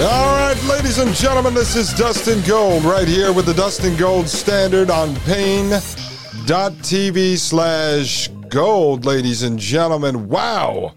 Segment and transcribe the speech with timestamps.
[0.00, 4.28] All right, ladies and gentlemen, this is Dustin Gold right here with the Dustin Gold
[4.28, 5.76] Standard on paine.tv
[7.36, 10.28] slash gold, ladies and gentlemen.
[10.28, 10.94] Wow.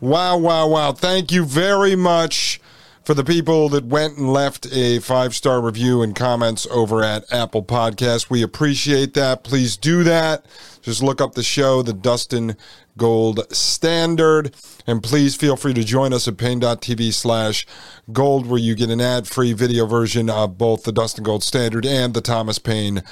[0.00, 0.92] Wow, wow, wow.
[0.92, 2.60] Thank you very much
[3.04, 7.24] for the people that went and left a five star review and comments over at
[7.32, 8.28] Apple Podcast.
[8.28, 9.44] We appreciate that.
[9.44, 10.44] Please do that.
[10.82, 12.56] Just look up the show, the Dustin
[12.98, 14.54] Gold Standard.
[14.86, 17.66] And please feel free to join us at paine.tv slash
[18.12, 21.86] gold, where you get an ad free video version of both the Dustin Gold Standard
[21.86, 23.02] and the Thomas Paine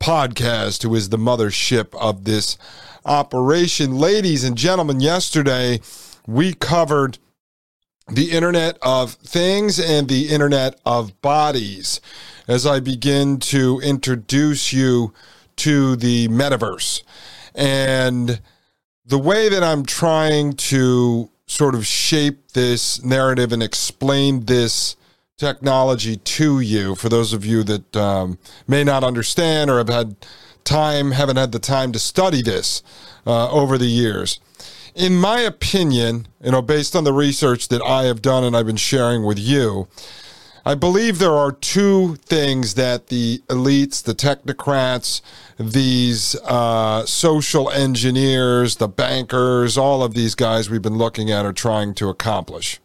[0.00, 2.58] podcast, who is the mothership of this
[3.04, 3.98] operation.
[3.98, 5.80] Ladies and gentlemen, yesterday
[6.26, 7.18] we covered
[8.08, 12.00] the Internet of Things and the Internet of Bodies
[12.46, 15.14] as I begin to introduce you
[15.56, 17.02] to the metaverse.
[17.54, 18.40] And
[19.06, 24.96] the way that I'm trying to sort of shape this narrative and explain this
[25.36, 30.16] technology to you, for those of you that um, may not understand or have had
[30.64, 32.82] time, haven't had the time to study this
[33.26, 34.40] uh, over the years.
[34.94, 38.66] In my opinion, you know, based on the research that I have done and I've
[38.66, 39.88] been sharing with you,
[40.66, 45.20] I believe there are two things that the elites, the technocrats,
[45.58, 51.52] these uh, social engineers, the bankers, all of these guys we've been looking at are
[51.52, 52.80] trying to accomplish.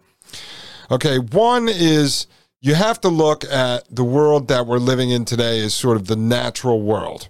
[0.91, 2.27] Okay, one is
[2.59, 6.07] you have to look at the world that we're living in today as sort of
[6.07, 7.29] the natural world.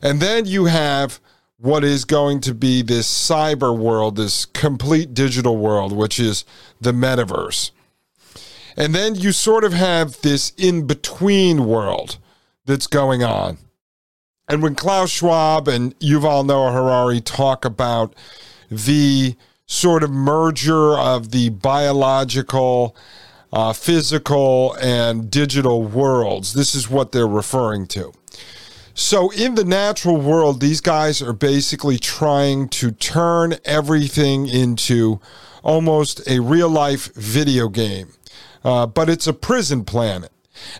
[0.00, 1.20] And then you have
[1.58, 6.46] what is going to be this cyber world, this complete digital world, which is
[6.80, 7.72] the metaverse.
[8.78, 12.18] And then you sort of have this in between world
[12.64, 13.58] that's going on.
[14.48, 18.14] And when Klaus Schwab and Yuval Noah Harari talk about
[18.70, 19.34] the
[19.66, 22.94] sort of merger of the biological,
[23.52, 28.12] uh, physical, and digital worlds, this is what they're referring to.
[28.94, 35.20] So, in the natural world, these guys are basically trying to turn everything into
[35.62, 38.12] almost a real life video game
[38.68, 40.30] uh, but it's a prison planet.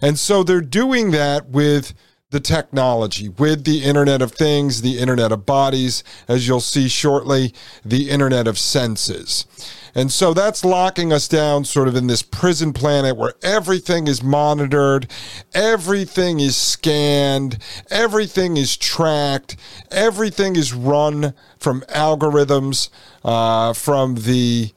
[0.02, 1.94] And so they're doing that with
[2.30, 7.54] the technology, with the Internet of Things, the Internet of Bodies, as you'll see shortly,
[7.82, 9.46] the Internet of Senses.
[9.94, 14.22] And so that's locking us down sort of in this prison planet where everything is
[14.22, 15.10] monitored,
[15.54, 17.56] everything is scanned,
[17.90, 19.56] everything is tracked,
[19.90, 22.90] everything is run from algorithms,
[23.24, 24.74] uh, from the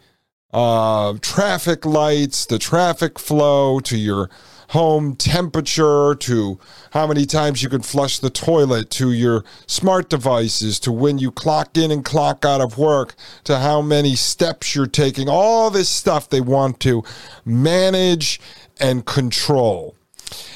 [0.54, 4.30] uh, traffic lights, the traffic flow, to your
[4.70, 6.58] home temperature, to
[6.92, 11.30] how many times you can flush the toilet, to your smart devices, to when you
[11.30, 15.28] clock in and clock out of work, to how many steps you're taking.
[15.28, 17.04] All this stuff they want to
[17.44, 18.40] manage
[18.80, 19.96] and control.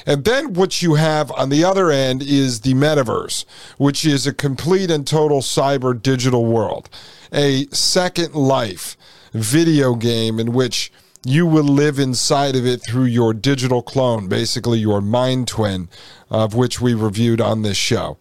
[0.06, 3.44] And then what you have on the other end is the metaverse,
[3.76, 6.88] which is a complete and total cyber digital world,
[7.32, 8.96] a second life
[9.36, 10.92] video game in which
[11.24, 15.88] you will live inside of it through your digital clone, basically your mind twin,
[16.30, 18.18] of which we reviewed on this show.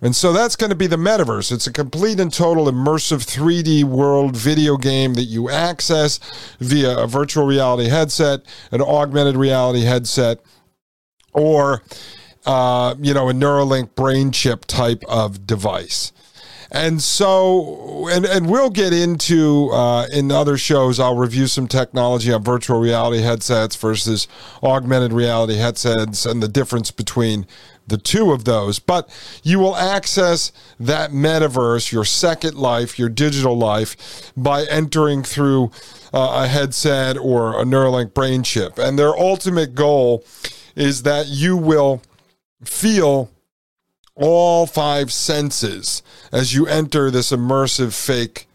[0.00, 1.50] And so that's going to be the metaverse.
[1.52, 6.20] It's a complete and total immersive 3D world video game that you access
[6.60, 8.42] via a virtual reality headset,
[8.72, 10.40] an augmented reality headset,
[11.32, 11.82] or
[12.44, 16.12] uh, you know a Neuralink brain chip type of device.
[16.70, 22.32] And so, and, and we'll get into uh, in other shows, I'll review some technology
[22.32, 24.26] on virtual reality headsets versus
[24.62, 27.46] augmented reality headsets and the difference between
[27.86, 28.78] the two of those.
[28.78, 29.08] But
[29.42, 35.70] you will access that metaverse, your second life, your digital life, by entering through
[36.12, 38.78] uh, a headset or a Neuralink brain chip.
[38.78, 40.24] And their ultimate goal
[40.74, 42.02] is that you will
[42.64, 43.30] feel
[44.16, 46.02] all five senses
[46.32, 48.48] as you enter this immersive fake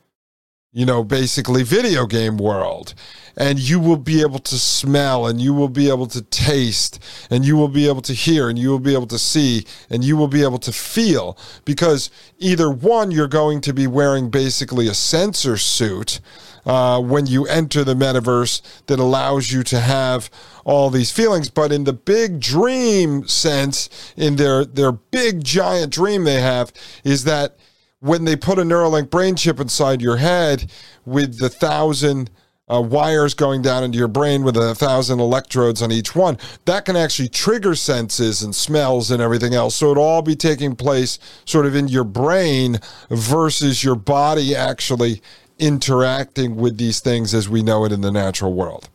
[0.74, 2.94] you know basically video game world.
[3.38, 7.46] And you will be able to smell and you will be able to taste and
[7.46, 10.18] you will be able to hear and you will be able to see and you
[10.18, 11.38] will be able to feel.
[11.64, 16.20] Because either one you're going to be wearing basically a sensor suit
[16.66, 20.30] uh, when you enter the metaverse that allows you to have
[20.64, 21.50] all these feelings.
[21.50, 26.72] But in the big dream sense, in their their big giant dream they have,
[27.04, 27.58] is that
[28.00, 30.72] when they put a Neuralink brain chip inside your head
[31.06, 32.32] with the thousand
[32.72, 36.86] uh, wires going down into your brain with a thousand electrodes on each one, that
[36.86, 39.76] can actually trigger senses and smells and everything else.
[39.76, 42.80] So it'll all be taking place sort of in your brain
[43.10, 45.22] versus your body actually
[45.62, 48.90] interacting with these things as we know it in the natural world.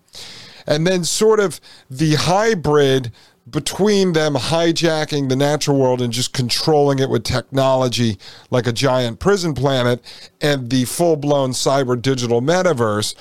[0.67, 3.13] And then, sort of, the hybrid
[3.49, 8.19] between them hijacking the natural world and just controlling it with technology
[8.51, 10.03] like a giant prison planet
[10.41, 13.15] and the full blown cyber digital metaverse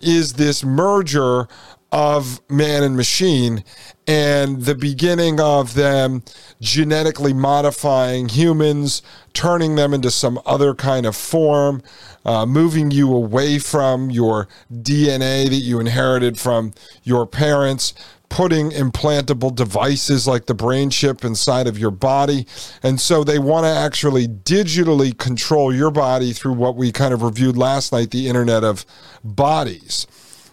[0.00, 1.48] is this merger
[1.94, 3.62] of man and machine
[4.08, 6.24] and the beginning of them
[6.60, 9.00] genetically modifying humans,
[9.32, 11.80] turning them into some other kind of form,
[12.24, 16.72] uh, moving you away from your DNA that you inherited from
[17.04, 17.94] your parents,
[18.28, 22.44] putting implantable devices like the brain chip inside of your body.
[22.82, 27.22] And so they want to actually digitally control your body through what we kind of
[27.22, 28.84] reviewed last night the Internet of
[29.22, 30.08] Bodies.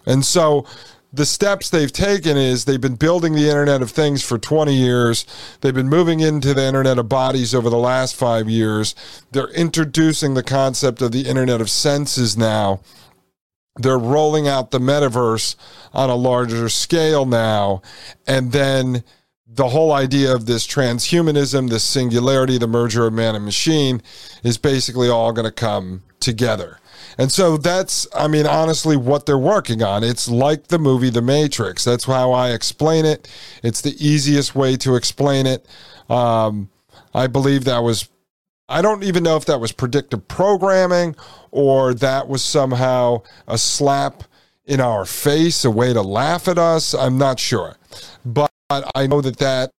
[0.06, 0.66] And so
[1.12, 5.26] the steps they've taken is they've been building the Internet of Things for 20 years.
[5.60, 8.94] They've been moving into the Internet of Bodies over the last five years.
[9.32, 12.80] They're introducing the concept of the Internet of Senses now.
[13.76, 15.56] They're rolling out the metaverse
[15.92, 17.82] on a larger scale now.
[18.26, 19.04] And then
[19.46, 24.02] the whole idea of this transhumanism, this singularity, the merger of man and machine
[24.42, 26.78] is basically all going to come together.
[27.18, 30.02] And so that's, I mean, honestly, what they're working on.
[30.02, 31.84] It's like the movie The Matrix.
[31.84, 33.28] That's how I explain it.
[33.62, 35.66] It's the easiest way to explain it.
[36.08, 36.70] Um,
[37.14, 38.08] I believe that was,
[38.68, 41.16] I don't even know if that was predictive programming
[41.50, 44.24] or that was somehow a slap
[44.64, 46.94] in our face, a way to laugh at us.
[46.94, 47.76] I'm not sure.
[48.24, 49.70] But I know that that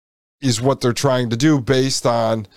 [0.41, 2.47] is what they're trying to do based on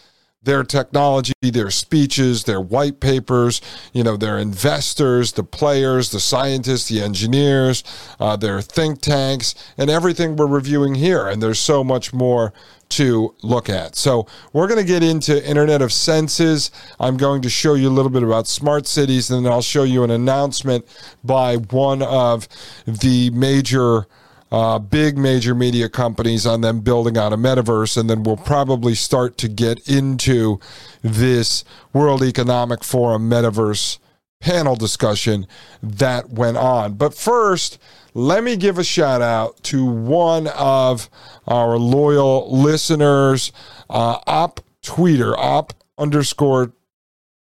[0.46, 3.60] their technology, their speeches, their white papers,
[3.92, 7.82] you know, their investors, the players, the scientists, the engineers,
[8.20, 11.26] uh, their think tanks, and everything we're reviewing here.
[11.26, 12.52] And there's so much more
[12.90, 13.96] to look at.
[13.96, 16.70] So we're going to get into Internet of Senses.
[17.00, 19.82] I'm going to show you a little bit about smart cities, and then I'll show
[19.82, 20.86] you an announcement
[21.24, 22.46] by one of
[22.86, 24.06] the major
[24.56, 28.94] uh, big major media companies on them building out a metaverse, and then we'll probably
[28.94, 30.58] start to get into
[31.02, 33.98] this World Economic Forum metaverse
[34.40, 35.46] panel discussion
[35.82, 36.94] that went on.
[36.94, 37.78] But first,
[38.14, 41.10] let me give a shout out to one of
[41.46, 43.52] our loyal listeners,
[43.90, 46.72] uh, op tweeter, op underscore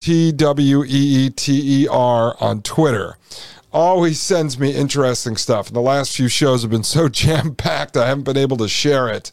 [0.01, 3.19] T W E E T E R on Twitter
[3.73, 5.69] always sends me interesting stuff.
[5.69, 8.69] And the last few shows have been so jam packed, I haven't been able to
[8.69, 9.33] share it.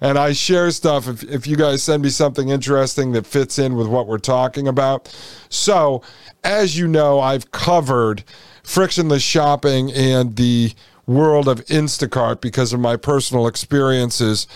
[0.00, 3.76] And I share stuff if, if you guys send me something interesting that fits in
[3.76, 5.14] with what we're talking about.
[5.48, 6.02] So,
[6.44, 8.24] as you know, I've covered
[8.62, 10.72] frictionless shopping and the
[11.06, 14.46] world of Instacart because of my personal experiences.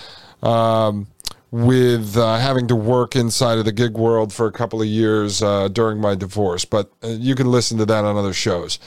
[0.43, 1.07] Um,
[1.53, 5.43] with uh, having to work inside of the gig world for a couple of years
[5.43, 8.79] uh, during my divorce, but uh, you can listen to that on other shows.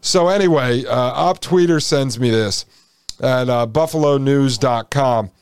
[0.00, 2.66] So, anyway, uh, Op Tweeter sends me this
[3.20, 5.32] at uh, buffalonews.com.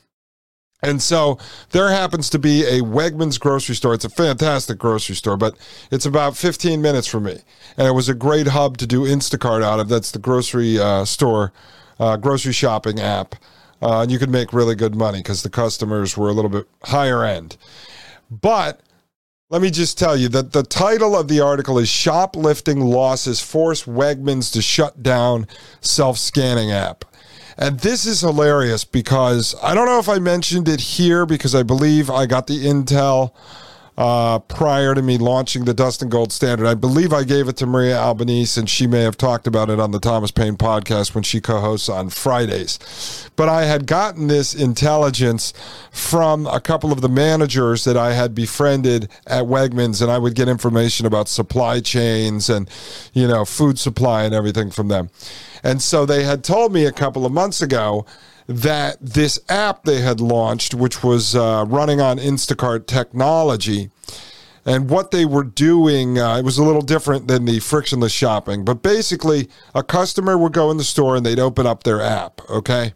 [0.85, 1.39] And so
[1.71, 3.95] there happens to be a Wegmans grocery store.
[3.95, 5.57] It's a fantastic grocery store, but
[5.93, 7.39] it's about 15 minutes from me.
[7.77, 9.89] And it was a great hub to do Instacart out of.
[9.89, 11.53] That's the grocery uh, store,
[12.01, 13.37] uh, grocery shopping app
[13.83, 16.67] uh, and you could make really good money because the customers were a little bit
[16.85, 17.57] higher end.
[18.31, 18.81] But
[19.51, 23.85] let me just tell you that the title of the article is Shoplifting Losses Force
[23.85, 25.47] Wegmans to Shut Down
[25.81, 27.05] Self Scanning App.
[27.59, 31.63] And this is hilarious because I don't know if I mentioned it here because I
[31.63, 33.35] believe I got the intel
[34.03, 36.67] uh, prior to me launching the Dustin Gold Standard.
[36.67, 39.79] I believe I gave it to Maria Albanese, and she may have talked about it
[39.79, 43.31] on the Thomas Paine podcast when she co hosts on Fridays.
[43.37, 45.53] But I had gotten this intelligence
[45.93, 50.35] from a couple of the managers that I had befriended at Wegmans, and I would
[50.35, 52.69] get information about supply chains and,
[53.13, 55.11] you know, food supply and everything from them.
[55.63, 58.05] And so they had told me a couple of months ago
[58.47, 63.91] that this app they had launched, which was uh, running on Instacart technology,
[64.65, 68.65] and what they were doing, uh, it was a little different than the frictionless shopping.
[68.65, 72.41] But basically, a customer would go in the store and they'd open up their app,
[72.49, 72.95] okay?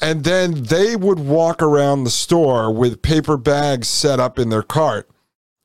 [0.00, 4.62] And then they would walk around the store with paper bags set up in their
[4.62, 5.08] cart.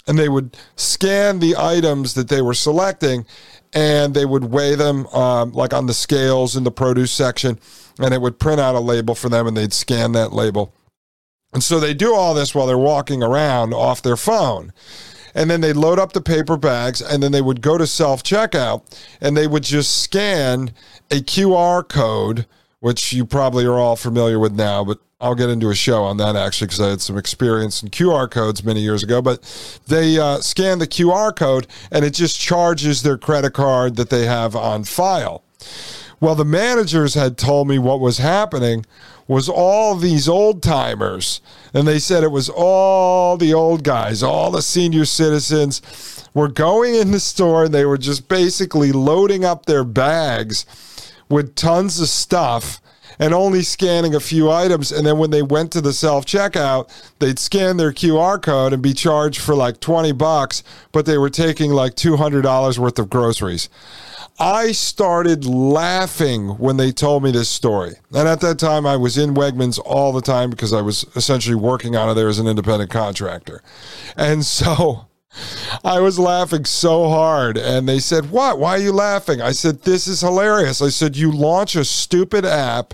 [0.09, 3.25] And they would scan the items that they were selecting
[3.73, 7.59] and they would weigh them um, like on the scales in the produce section
[7.99, 10.73] and it would print out a label for them and they'd scan that label.
[11.53, 14.73] And so they do all this while they're walking around off their phone.
[15.35, 18.23] And then they load up the paper bags and then they would go to self
[18.23, 18.83] checkout
[19.21, 20.71] and they would just scan
[21.11, 22.45] a QR code,
[22.79, 26.15] which you probably are all familiar with now, but I'll get into a show on
[26.17, 29.21] that actually because I had some experience in QR codes many years ago.
[29.21, 29.41] But
[29.87, 34.25] they uh, scan the QR code and it just charges their credit card that they
[34.27, 35.43] have on file.
[36.21, 38.85] Well, the managers had told me what was happening
[39.27, 41.39] was all these old timers,
[41.73, 45.81] and they said it was all the old guys, all the senior citizens
[46.33, 50.65] were going in the store and they were just basically loading up their bags
[51.27, 52.81] with tons of stuff
[53.19, 54.91] and only scanning a few items.
[54.91, 58.81] And then when they went to the self checkout, they'd scan their QR code and
[58.81, 63.69] be charged for like 20 bucks, but they were taking like $200 worth of groceries.
[64.41, 67.95] I started laughing when they told me this story.
[68.13, 71.55] And at that time, I was in Wegmans all the time because I was essentially
[71.55, 73.61] working out of there as an independent contractor.
[74.15, 75.08] And so
[75.83, 77.57] I was laughing so hard.
[77.57, 78.59] And they said, What?
[78.59, 79.41] Why are you laughing?
[79.41, 80.81] I said, This is hilarious.
[80.81, 82.93] I said, You launch a stupid app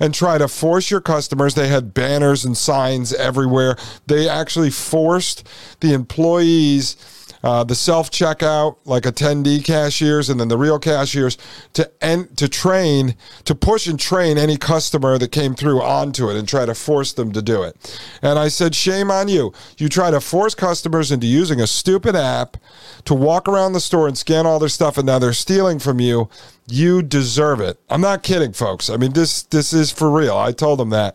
[0.00, 1.54] and try to force your customers.
[1.54, 3.76] They had banners and signs everywhere.
[4.06, 5.48] They actually forced
[5.80, 6.96] the employees
[7.46, 11.38] uh, the self checkout, like attendee cashiers, and then the real cashiers
[11.74, 16.36] to en- to train, to push and train any customer that came through onto it
[16.36, 18.00] and try to force them to do it.
[18.20, 19.52] And I said, shame on you.
[19.78, 22.56] You try to force customers into using a stupid app
[23.04, 26.00] to walk around the store and scan all their stuff, and now they're stealing from
[26.00, 26.28] you.
[26.66, 27.78] You deserve it.
[27.88, 28.90] I'm not kidding, folks.
[28.90, 30.36] I mean, this this is for real.
[30.36, 31.14] I told them that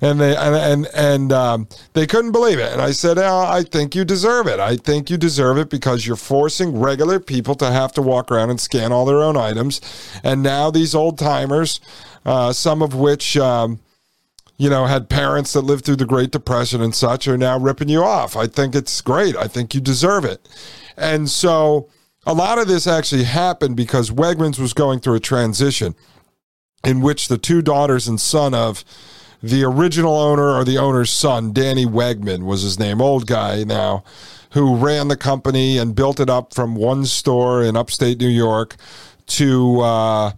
[0.00, 2.72] and they and and, and um, they couldn't believe it.
[2.72, 4.60] And I said, oh, I think you deserve it.
[4.60, 8.50] I think you deserve it because you're forcing regular people to have to walk around
[8.50, 9.80] and scan all their own items,
[10.22, 11.80] and now these old timers,
[12.24, 13.36] uh, some of which.
[13.36, 13.80] Um,
[14.56, 17.88] you know, had parents that lived through the Great Depression and such are now ripping
[17.88, 18.36] you off.
[18.36, 19.34] I think it's great.
[19.34, 20.46] I think you deserve it.
[20.98, 21.88] And so
[22.26, 25.94] a lot of this actually happened because Wegmans was going through a transition
[26.84, 28.84] in which the two daughters and son of
[29.42, 34.04] the original owner or the owner's son, Danny Wegman was his name, old guy now,
[34.52, 38.76] who ran the company and built it up from one store in upstate New York
[39.26, 40.32] to, uh,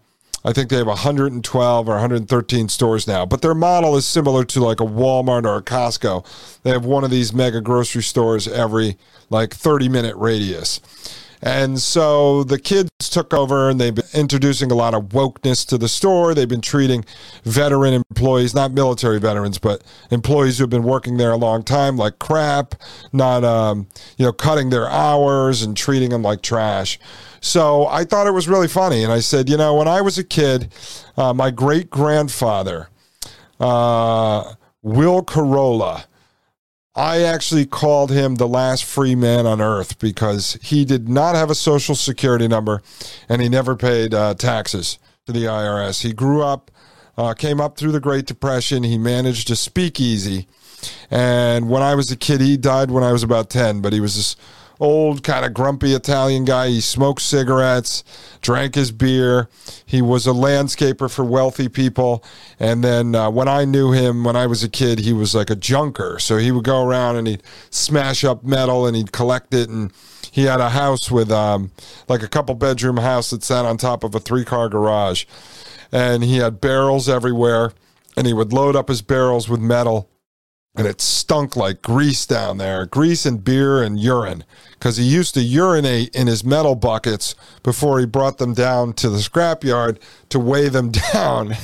[0.45, 3.25] I think they have 112 or 113 stores now.
[3.25, 6.61] But their model is similar to like a Walmart or a Costco.
[6.63, 8.99] They have one of these mega grocery stores every
[9.31, 10.81] like 30 minute radius.
[11.43, 15.79] And so the kids took over and they've been introducing a lot of wokeness to
[15.79, 16.35] the store.
[16.35, 17.05] They've been treating
[17.43, 19.83] veteran employees, not military veterans, but
[20.13, 22.77] employees who've been working there a long time like crap,
[23.13, 27.01] not, um, you know, cutting their hours and treating them like trash.
[27.41, 29.03] So I thought it was really funny.
[29.03, 30.73] And I said, you know, when I was a kid,
[31.17, 32.89] uh, my great grandfather,
[33.59, 36.05] uh, Will Corolla,
[36.95, 41.49] I actually called him the last free man on earth because he did not have
[41.51, 42.83] a social security number
[43.31, 46.03] and he never paid uh, taxes to the IRS.
[46.03, 46.71] He grew up,
[47.17, 48.83] uh, came up through the Great Depression.
[48.83, 50.47] He managed a speakeasy.
[51.11, 54.01] And when I was a kid, he died when I was about 10, but he
[54.01, 54.37] was this
[54.83, 56.69] old, kind of grumpy Italian guy.
[56.69, 58.03] He smoked cigarettes,
[58.41, 59.49] drank his beer.
[59.87, 62.25] He was a landscaper for wealthy people.
[62.59, 65.51] And then uh, when I knew him when I was a kid, he was like
[65.51, 66.19] a junker.
[66.19, 69.69] So he would go around and he'd smash up metal and he'd collect it.
[69.69, 69.93] And
[70.33, 71.71] he had a house with um,
[72.09, 75.27] like a couple bedroom house that sat on top of a three car garage.
[75.93, 77.73] And he had barrels everywhere.
[78.17, 80.11] And he would load up his barrels with metal
[80.75, 84.43] and it stunk like grease down there grease and beer and urine
[84.83, 89.09] because he used to urinate in his metal buckets before he brought them down to
[89.09, 89.97] the scrapyard
[90.29, 91.55] to weigh them down.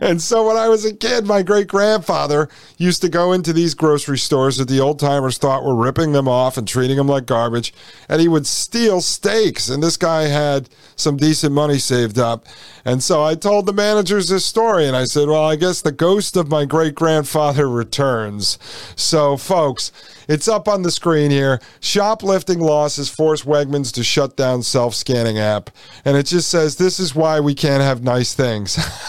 [0.00, 2.48] and so when I was a kid, my great grandfather
[2.78, 6.26] used to go into these grocery stores that the old timers thought were ripping them
[6.26, 7.74] off and treating them like garbage.
[8.08, 9.68] And he would steal steaks.
[9.68, 12.46] And this guy had some decent money saved up.
[12.86, 15.92] And so I told the managers this story and I said, well, I guess the
[15.92, 18.58] ghost of my great grandfather returns.
[18.96, 19.90] So, folks,
[20.28, 21.60] it's up on the screen here.
[21.80, 25.70] Shoplifting losses force Wegmans to shut down self scanning app.
[26.04, 28.76] And it just says, This is why we can't have nice things.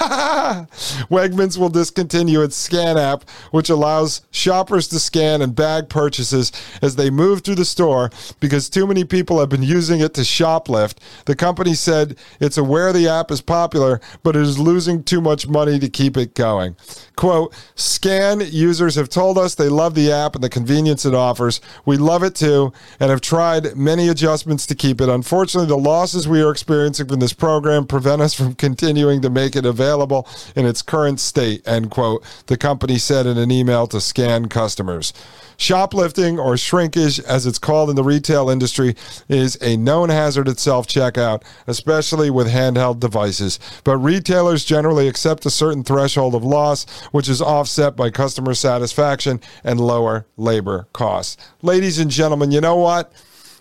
[1.09, 6.95] Wegmans will discontinue its scan app, which allows shoppers to scan and bag purchases as
[6.95, 8.09] they move through the store
[8.39, 10.97] because too many people have been using it to shoplift.
[11.25, 15.47] The company said it's aware the app is popular, but it is losing too much
[15.47, 16.75] money to keep it going.
[17.15, 21.59] Quote, scan users have told us they love the app and the convenience it offers.
[21.85, 25.09] We love it too and have tried many adjustments to keep it.
[25.09, 29.55] Unfortunately, the losses we are experiencing from this program prevent us from continuing to make
[29.55, 33.99] it available in its current state, end quote, the company said in an email to
[33.99, 35.13] scan customers.
[35.59, 38.95] Shoplifting, or shrinkage as it's called in the retail industry,
[39.27, 43.59] is a known hazard at self checkout, especially with handheld devices.
[43.83, 49.41] But retailers generally accept a certain threshold of loss, which is offset by customer satisfaction
[49.63, 51.37] and lower labor costs.
[51.63, 53.11] Ladies and gentlemen, you know what?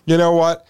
[0.05, 0.67] You know what?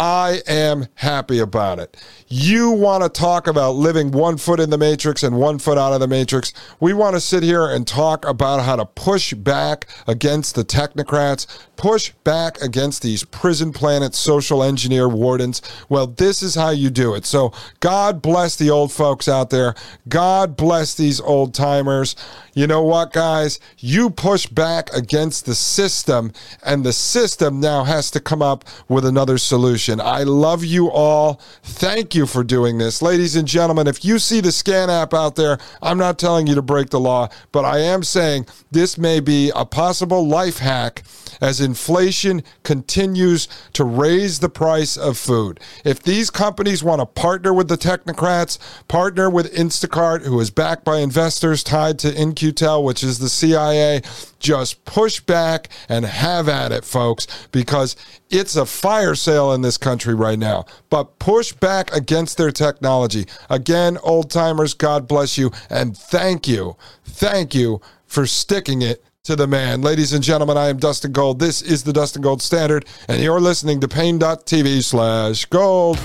[0.00, 1.94] I am happy about it.
[2.26, 5.92] You want to talk about living one foot in the matrix and one foot out
[5.92, 6.54] of the matrix.
[6.80, 11.46] We want to sit here and talk about how to push back against the technocrats,
[11.76, 15.60] push back against these prison planet social engineer wardens.
[15.90, 17.26] Well, this is how you do it.
[17.26, 19.74] So, God bless the old folks out there.
[20.08, 22.16] God bless these old timers.
[22.54, 23.60] You know what, guys?
[23.78, 26.32] You push back against the system,
[26.64, 29.89] and the system now has to come up with another solution.
[29.98, 31.40] I love you all.
[31.62, 33.00] Thank you for doing this.
[33.00, 36.54] Ladies and gentlemen, if you see the scan app out there, I'm not telling you
[36.54, 41.02] to break the law, but I am saying this may be a possible life hack
[41.40, 45.60] as inflation continues to raise the price of food.
[45.84, 50.84] If these companies want to partner with the technocrats, partner with Instacart, who is backed
[50.84, 54.02] by investors tied to In-Q-Tel, which is the CIA,
[54.40, 57.94] just push back and have at it, folks, because
[58.30, 60.64] it's a fire sale in this country right now.
[60.88, 63.26] But push back against their technology.
[63.48, 65.52] Again, old timers, God bless you.
[65.68, 69.82] And thank you, thank you for sticking it to the man.
[69.82, 71.38] Ladies and gentlemen, I am Dustin Gold.
[71.38, 75.98] This is the Dustin Gold Standard, and you're listening to Paine.tv slash gold.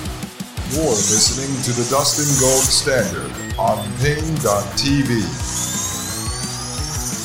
[0.72, 5.75] You're listening to the Dustin Gold Standard on Paine.tv.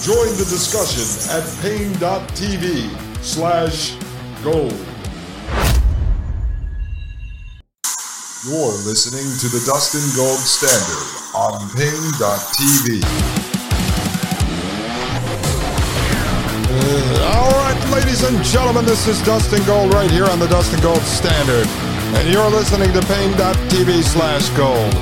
[0.01, 2.89] Join the discussion at paine.tv
[3.21, 3.93] slash
[4.43, 4.73] gold.
[8.49, 11.05] You're listening to the Dustin Gold Standard
[11.37, 13.05] on Paine.tv.
[16.73, 20.81] Uh, all right, ladies and gentlemen, this is Dustin Gold right here on the Dustin
[20.81, 21.67] Gold Standard.
[22.17, 24.95] And you're listening to paine.tv slash gold.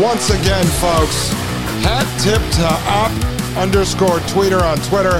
[0.00, 1.28] Once again, folks,
[1.84, 5.16] hat tip to op underscore tweeter on Twitter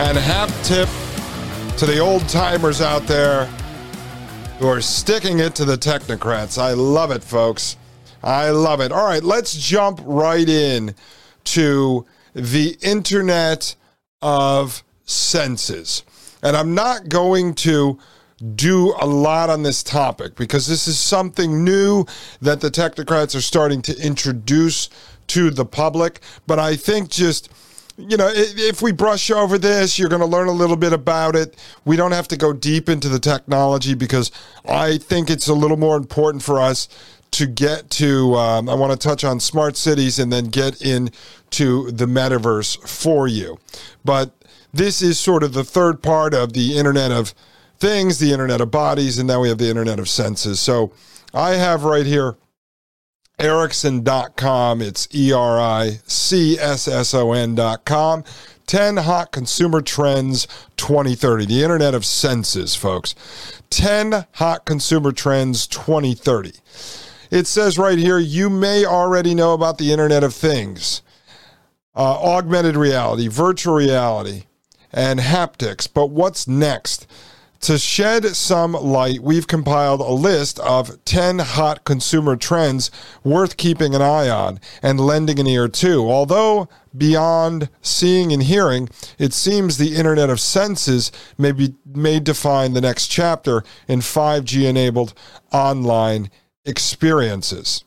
[0.00, 0.88] and hat tip
[1.76, 3.46] to the old timers out there
[4.58, 6.56] who are sticking it to the technocrats.
[6.56, 7.76] I love it, folks.
[8.22, 8.92] I love it.
[8.92, 10.94] All right, let's jump right in
[11.44, 13.74] to the Internet
[14.22, 16.04] of senses.
[16.42, 17.98] And I'm not going to
[18.54, 22.06] do a lot on this topic because this is something new
[22.40, 24.88] that the technocrats are starting to introduce
[25.26, 26.20] to the public.
[26.46, 27.50] But I think just
[28.08, 31.36] you know, if we brush over this, you're going to learn a little bit about
[31.36, 31.56] it.
[31.84, 34.30] We don't have to go deep into the technology because
[34.66, 36.88] I think it's a little more important for us
[37.32, 38.34] to get to.
[38.34, 43.28] Um, I want to touch on smart cities and then get into the metaverse for
[43.28, 43.58] you.
[44.04, 44.32] But
[44.72, 47.34] this is sort of the third part of the Internet of
[47.78, 50.60] Things, the Internet of Bodies, and now we have the Internet of Senses.
[50.60, 50.92] So
[51.32, 52.36] I have right here
[53.40, 54.82] Ericsson.com.
[54.82, 58.24] It's E R I C S S O N.com.
[58.66, 61.46] 10 hot consumer trends 2030.
[61.46, 63.14] The Internet of Senses, folks.
[63.70, 66.52] 10 hot consumer trends 2030.
[67.30, 71.02] It says right here, you may already know about the Internet of Things,
[71.96, 74.44] uh, augmented reality, virtual reality,
[74.92, 75.88] and haptics.
[75.92, 77.06] But what's next?
[77.60, 82.90] To shed some light, we've compiled a list of 10 hot consumer trends
[83.22, 86.10] worth keeping an eye on and lending an ear to.
[86.10, 92.72] Although beyond seeing and hearing, it seems the Internet of Senses may, be, may define
[92.72, 95.12] the next chapter in 5G enabled
[95.52, 96.30] online
[96.64, 97.84] experiences.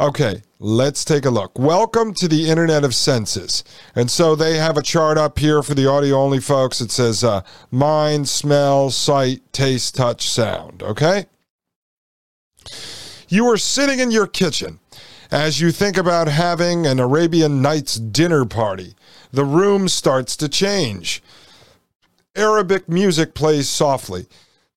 [0.00, 1.58] Okay, let's take a look.
[1.58, 3.64] Welcome to the Internet of Senses.
[3.96, 6.80] And so they have a chart up here for the audio only folks.
[6.80, 10.84] It says uh, mind, smell, sight, taste, touch, sound.
[10.84, 11.26] Okay?
[13.28, 14.78] You are sitting in your kitchen
[15.32, 18.94] as you think about having an Arabian Nights dinner party.
[19.32, 21.24] The room starts to change.
[22.36, 24.28] Arabic music plays softly.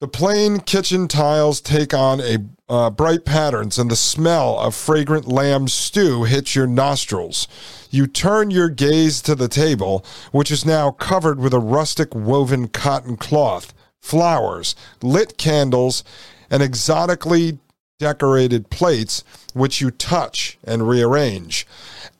[0.01, 5.27] The plain kitchen tiles take on a uh, bright patterns, and the smell of fragrant
[5.27, 7.47] lamb stew hits your nostrils.
[7.91, 12.67] You turn your gaze to the table, which is now covered with a rustic woven
[12.67, 16.03] cotton cloth, flowers, lit candles,
[16.49, 17.59] and exotically
[17.99, 21.67] decorated plates, which you touch and rearrange.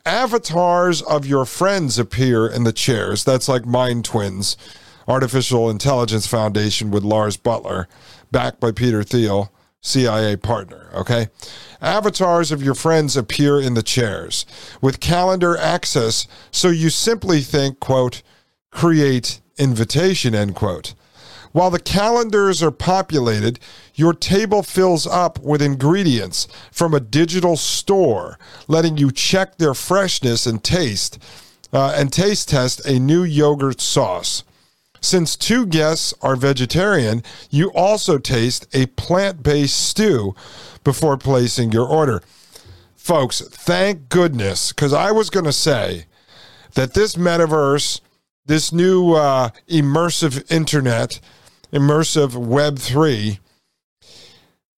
[0.05, 3.23] Avatars of your friends appear in the chairs.
[3.23, 4.55] That's like Mind Twins
[5.11, 7.87] Artificial Intelligence Foundation with Lars Buttler,
[8.31, 10.89] backed by Peter Thiel, CIA partner.
[10.93, 11.27] Okay.
[11.81, 14.45] Avatars of your friends appear in the chairs
[14.79, 18.21] with calendar access, so you simply think, quote,
[18.71, 20.93] create invitation, end quote.
[21.51, 23.59] While the calendars are populated,
[23.93, 30.45] your table fills up with ingredients from a digital store, letting you check their freshness
[30.45, 31.21] and taste
[31.73, 34.45] uh, and taste test a new yogurt sauce.
[35.01, 40.35] Since two guests are vegetarian, you also taste a plant based stew
[40.83, 42.21] before placing your order.
[42.95, 46.05] Folks, thank goodness, because I was going to say
[46.75, 47.99] that this metaverse,
[48.45, 51.19] this new uh, immersive internet,
[51.73, 53.39] immersive Web 3,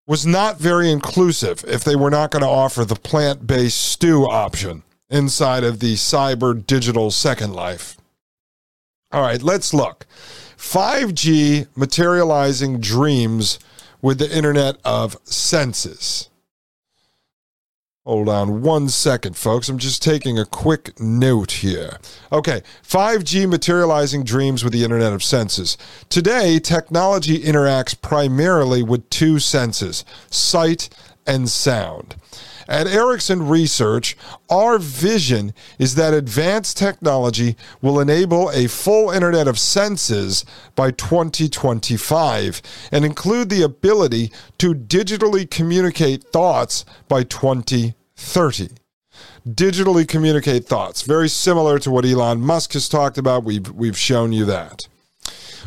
[0.08, 4.26] was not very inclusive if they were not going to offer the plant based stew
[4.26, 7.98] option inside of the cyber digital second life.
[9.14, 10.08] All right, let's look.
[10.58, 13.60] 5G materializing dreams
[14.02, 16.30] with the Internet of Senses.
[18.06, 19.70] Hold on one second, folks.
[19.70, 22.00] I'm just taking a quick note here.
[22.32, 25.78] Okay, 5G materializing dreams with the Internet of Senses.
[26.10, 30.90] Today, technology interacts primarily with two senses sight
[31.28, 32.16] and sound.
[32.68, 34.16] At Ericsson Research,
[34.50, 40.46] our vision is that advanced technology will enable a full Internet of Senses
[40.76, 48.70] by 2025 and include the ability to digitally communicate thoughts by 2030
[49.48, 51.02] digitally communicate thoughts.
[51.02, 53.44] Very similar to what Elon Musk has talked about.
[53.44, 54.88] We've, we've shown you that.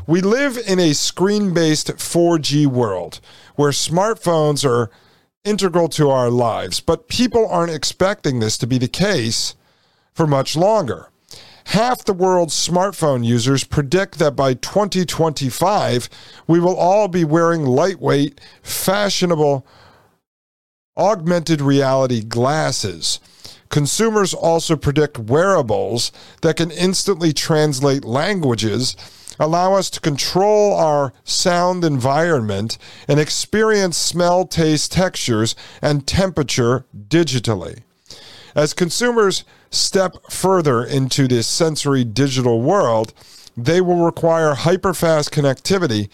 [0.06, 3.20] We live in a screen based 4G world
[3.56, 4.90] where smartphones are
[5.46, 9.54] integral to our lives, but people aren't expecting this to be the case
[10.12, 11.08] for much longer.
[11.66, 16.08] Half the world's smartphone users predict that by 2025,
[16.46, 19.66] we will all be wearing lightweight, fashionable,
[20.96, 23.20] augmented reality glasses.
[23.68, 28.96] Consumers also predict wearables that can instantly translate languages
[29.38, 37.82] allow us to control our sound environment and experience smell, taste, textures, and temperature digitally.
[38.54, 43.12] As consumers step further into this sensory digital world,
[43.56, 46.08] they will require hyperfast connectivity,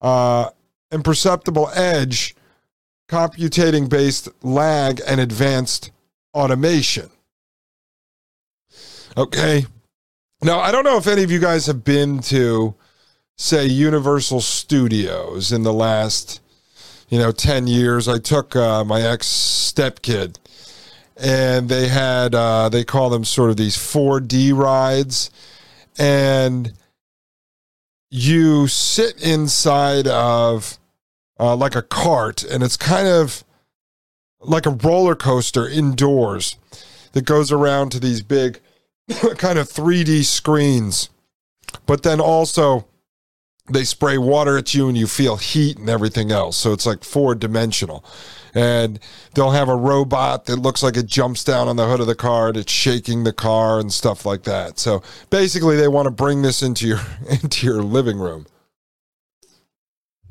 [0.00, 0.50] uh,
[0.90, 2.34] imperceptible edge,
[3.08, 5.90] computating based lag, and advanced
[6.34, 7.10] automation.
[9.16, 9.66] Okay,
[10.42, 12.74] now, I don't know if any of you guys have been to,
[13.36, 16.40] say, Universal Studios in the last,
[17.08, 18.08] you know, 10 years.
[18.08, 20.38] I took uh, my ex stepkid,
[21.16, 25.30] and they had, uh, they call them sort of these 4D rides.
[25.98, 26.72] And
[28.10, 30.78] you sit inside of
[31.38, 33.44] uh, like a cart, and it's kind of
[34.40, 36.56] like a roller coaster indoors
[37.12, 38.60] that goes around to these big
[39.38, 41.10] kind of 3D screens,
[41.86, 42.86] but then also
[43.70, 46.56] they spray water at you and you feel heat and everything else.
[46.56, 48.04] So it's like four dimensional.
[48.54, 48.98] And
[49.34, 52.14] they'll have a robot that looks like it jumps down on the hood of the
[52.14, 54.78] car, and it's shaking the car and stuff like that.
[54.78, 58.46] So basically they want to bring this into your into your living room.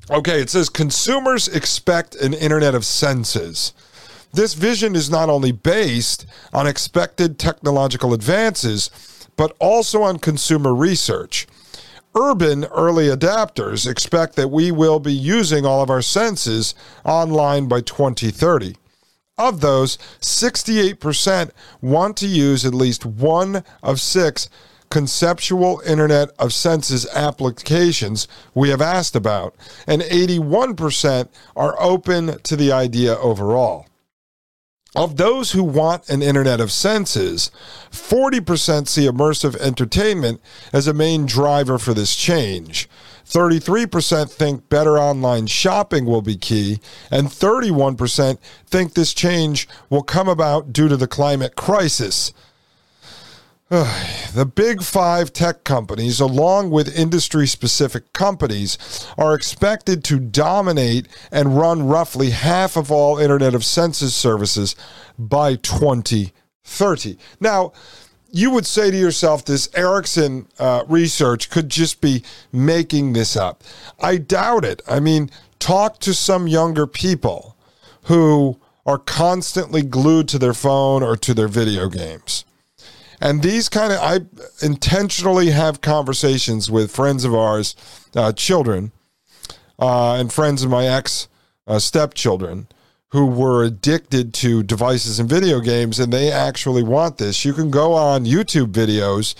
[0.09, 3.73] Okay, it says consumers expect an internet of senses.
[4.33, 8.89] This vision is not only based on expected technological advances,
[9.35, 11.47] but also on consumer research.
[12.15, 17.81] Urban early adapters expect that we will be using all of our senses online by
[17.81, 18.75] 2030.
[19.37, 21.49] of those, 68%
[21.81, 24.49] want to use at least one of six
[24.91, 29.55] conceptual Internet of Senses applications we have asked about,
[29.87, 33.87] and 81% are open to the idea overall.
[34.93, 37.49] Of those who want an Internet of Senses,
[37.91, 40.41] 40% see immersive entertainment
[40.73, 42.89] as a main driver for this change.
[43.25, 50.27] 33% think better online shopping will be key, and 31% think this change will come
[50.27, 52.33] about due to the climate crisis.
[54.33, 58.77] The big five tech companies, along with industry specific companies,
[59.17, 64.75] are expected to dominate and run roughly half of all Internet of Senses services
[65.19, 67.17] by 2030.
[67.41, 67.73] Now,
[68.29, 73.63] you would say to yourself, this Ericsson uh, research could just be making this up.
[73.99, 74.81] I doubt it.
[74.87, 75.29] I mean,
[75.59, 77.57] talk to some younger people
[78.03, 82.45] who are constantly glued to their phone or to their video games.
[83.21, 84.21] And these kind of, I
[84.65, 87.75] intentionally have conversations with friends of ours,
[88.15, 88.91] uh, children,
[89.77, 91.27] uh, and friends of my ex
[91.67, 92.67] uh, stepchildren
[93.09, 97.45] who were addicted to devices and video games, and they actually want this.
[97.45, 99.35] You can go on YouTube videos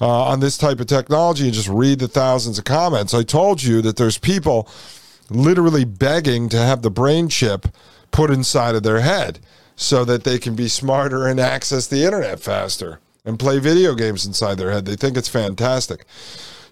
[0.00, 3.14] uh, on this type of technology and just read the thousands of comments.
[3.14, 4.68] I told you that there's people
[5.28, 7.66] literally begging to have the brain chip
[8.10, 9.38] put inside of their head
[9.76, 14.26] so that they can be smarter and access the internet faster and play video games
[14.26, 14.86] inside their head.
[14.86, 16.04] They think it's fantastic.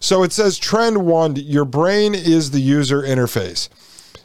[0.00, 3.68] So it says trend one your brain is the user interface.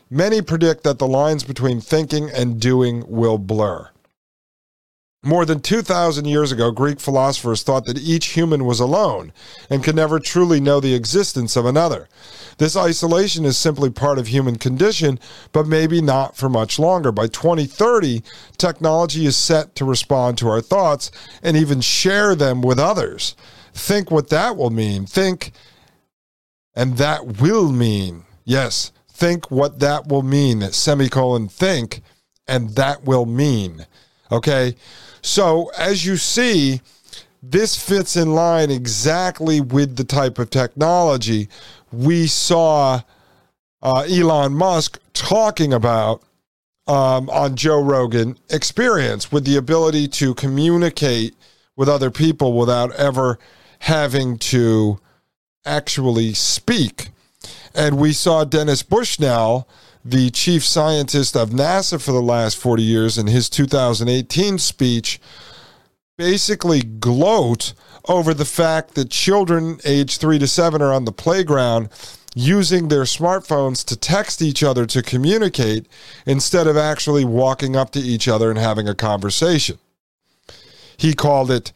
[0.10, 3.90] Many predict that the lines between thinking and doing will blur.
[5.26, 9.32] More than 2,000 years ago, Greek philosophers thought that each human was alone
[9.70, 12.10] and could never truly know the existence of another.
[12.58, 15.18] This isolation is simply part of human condition,
[15.54, 17.14] but maybe not for much longer.
[17.14, 18.22] By 2030,
[18.58, 21.10] technology is set to respond to our thoughts
[21.42, 23.34] and even share them with others.
[23.74, 25.06] Think what that will mean.
[25.06, 25.54] Think,
[26.76, 28.26] and that will mean.
[28.44, 30.62] Yes, think what that will mean.
[30.74, 32.02] Semicolon, think,
[32.46, 33.86] and that will mean.
[34.32, 34.76] Okay?
[35.22, 36.82] So, as you see,
[37.42, 41.50] this fits in line exactly with the type of technology
[41.94, 43.02] we saw
[43.82, 46.24] uh, Elon Musk talking about
[46.88, 51.36] um, on Joe Rogan Experience with the ability to communicate
[51.76, 53.40] with other people without ever
[53.80, 55.00] having to
[55.66, 57.10] actually speak.
[57.76, 59.68] And we saw Dennis Bushnell
[60.06, 65.20] the chief scientist of NASA for the last 40 years, in his 2018 speech,
[66.18, 67.74] basically gloat
[68.06, 71.90] over the fact that children aged three to seven are on the playground
[72.36, 75.88] using their smartphones to text each other to communicate
[76.26, 79.78] instead of actually walking up to each other and having a conversation.
[80.98, 81.72] He called it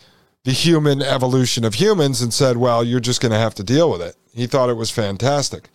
[0.47, 3.91] the human evolution of humans and said, well, you're just going to have to deal
[3.91, 4.15] with it.
[4.33, 5.67] He thought it was fantastic.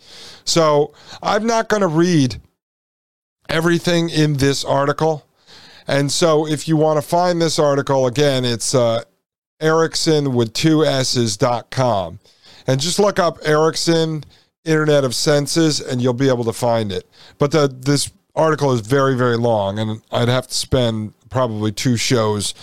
[0.45, 2.41] So I'm not going to read
[3.47, 5.27] everything in this article.
[5.85, 9.03] And so if you want to find this article, again, it's uh,
[9.61, 12.17] Ericsson with two S's.com.
[12.65, 14.23] And just look up Ericsson
[14.65, 17.07] Internet of Senses and you'll be able to find it.
[17.37, 21.95] But the, this article is very, very long, and I'd have to spend probably two
[21.95, 22.55] shows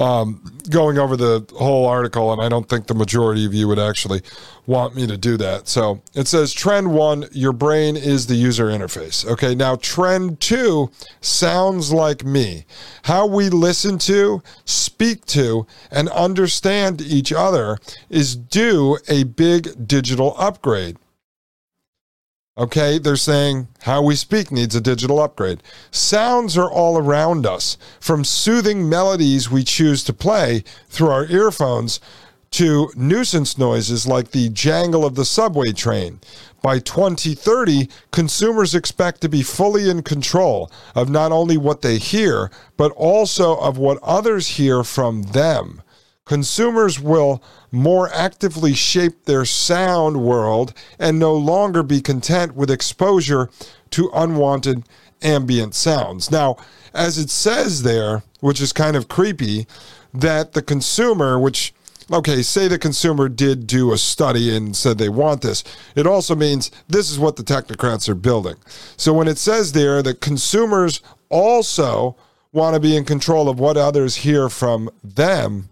[0.00, 3.78] um, going over the whole article, and I don't think the majority of you would
[3.78, 4.22] actually
[4.66, 5.68] want me to do that.
[5.68, 9.26] So it says trend one, your brain is the user interface.
[9.26, 12.64] Okay, now trend two sounds like me.
[13.02, 20.34] How we listen to, speak to, and understand each other is due a big digital
[20.38, 20.96] upgrade.
[22.60, 25.62] Okay, they're saying how we speak needs a digital upgrade.
[25.90, 32.00] Sounds are all around us, from soothing melodies we choose to play through our earphones
[32.50, 36.20] to nuisance noises like the jangle of the subway train.
[36.60, 42.50] By 2030, consumers expect to be fully in control of not only what they hear,
[42.76, 45.80] but also of what others hear from them
[46.30, 53.50] consumers will more actively shape their sound world and no longer be content with exposure
[53.90, 54.84] to unwanted
[55.22, 56.30] ambient sounds.
[56.30, 56.56] Now,
[56.94, 59.66] as it says there, which is kind of creepy,
[60.14, 61.74] that the consumer, which
[62.12, 65.64] okay, say the consumer did do a study and said they want this.
[65.96, 68.54] It also means this is what the technocrats are building.
[68.96, 72.14] So when it says there that consumers also
[72.52, 75.70] want to be in control of what others hear from them,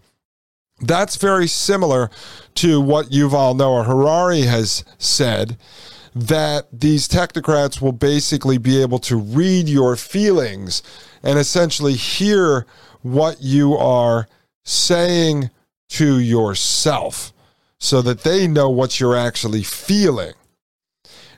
[0.81, 2.09] that's very similar
[2.55, 5.57] to what Yuval Noah Harari has said
[6.15, 10.81] that these technocrats will basically be able to read your feelings
[11.23, 12.65] and essentially hear
[13.01, 14.27] what you are
[14.63, 15.49] saying
[15.89, 17.33] to yourself
[17.77, 20.33] so that they know what you're actually feeling.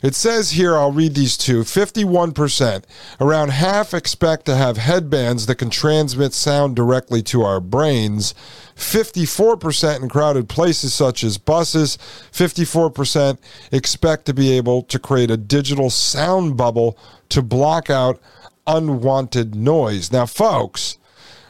[0.01, 2.83] It says here, I'll read these two 51%.
[3.19, 8.33] Around half expect to have headbands that can transmit sound directly to our brains.
[8.75, 11.97] 54% in crowded places such as buses.
[12.31, 13.37] 54%
[13.71, 16.97] expect to be able to create a digital sound bubble
[17.29, 18.19] to block out
[18.65, 20.11] unwanted noise.
[20.11, 20.97] Now, folks,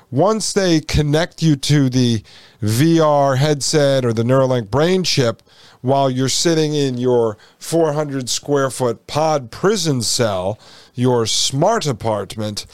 [0.10, 2.22] once they connect you to the
[2.62, 5.42] VR headset or the Neuralink brain chip
[5.82, 10.60] while you're sitting in your 400 square foot pod prison cell,
[10.94, 12.66] your smart apartment,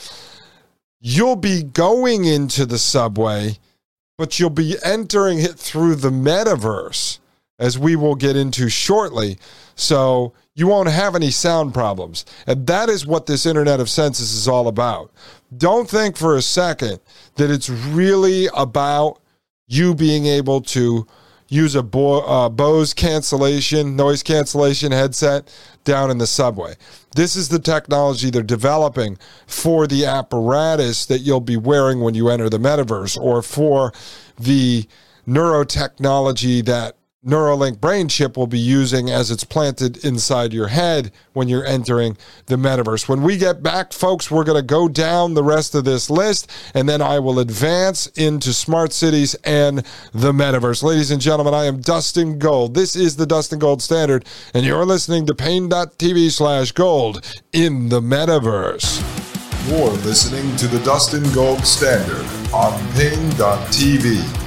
[0.99, 3.57] you'll be going into the subway,
[4.17, 7.19] but you'll be entering it through the metaverse,
[7.59, 9.37] as we will get into shortly.
[9.75, 12.25] So you won't have any sound problems.
[12.47, 15.11] And that is what this Internet of Senses is all about.
[15.55, 16.99] Don't think for a second
[17.35, 19.21] that it's really about
[19.67, 21.05] you being able to
[21.49, 26.75] use a Bo- uh, Bose cancellation, noise cancellation headset down in the subway.
[27.15, 32.29] This is the technology they're developing for the apparatus that you'll be wearing when you
[32.29, 33.93] enter the metaverse or for
[34.37, 34.87] the
[35.27, 36.96] neurotechnology that
[37.27, 42.17] Neuralink brain chip will be using as it's planted inside your head when you're entering
[42.45, 43.09] the metaverse.
[43.09, 46.49] When we get back, folks, we're going to go down the rest of this list
[46.73, 49.79] and then I will advance into smart cities and
[50.13, 50.83] the metaverse.
[50.83, 52.75] Ladies and gentlemen, I am Dustin Gold.
[52.75, 57.99] This is the Dustin Gold Standard, and you're listening to Paine.tv slash gold in the
[57.99, 59.03] metaverse.
[59.67, 64.46] You're listening to the Dustin Gold Standard on Paine.tv.